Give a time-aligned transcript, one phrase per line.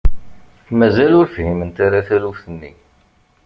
[0.77, 2.71] Mazal ur fhiment ara taluft-nni.